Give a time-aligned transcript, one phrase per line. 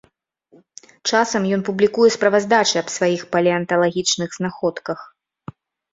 [1.09, 4.99] Часам ён публікуе справаздачы аб сваіх палеанталагічных знаходках.